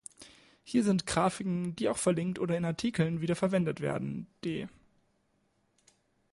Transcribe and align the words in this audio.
Hier 0.63 0.83
sind 0.83 1.05
Grafiken, 1.05 1.75
die 1.75 1.87
auch 1.87 1.99
verlinkt 1.99 2.39
oder 2.39 2.57
in 2.57 2.65
Artikeln 2.65 3.21
wieder 3.21 3.35
verwendet 3.35 3.81
werden 3.81 4.25
d 4.43 4.67